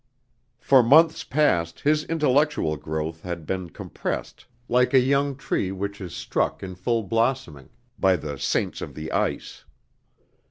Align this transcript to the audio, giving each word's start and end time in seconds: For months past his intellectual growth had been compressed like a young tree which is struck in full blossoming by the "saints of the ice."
For 0.59 0.81
months 0.81 1.23
past 1.23 1.81
his 1.81 2.05
intellectual 2.05 2.75
growth 2.75 3.21
had 3.21 3.45
been 3.45 3.69
compressed 3.69 4.45
like 4.67 4.95
a 4.95 4.99
young 4.99 5.35
tree 5.35 5.71
which 5.71 6.01
is 6.01 6.15
struck 6.15 6.63
in 6.63 6.73
full 6.73 7.03
blossoming 7.03 7.69
by 7.99 8.15
the 8.15 8.39
"saints 8.39 8.81
of 8.81 8.95
the 8.95 9.11
ice." 9.11 9.63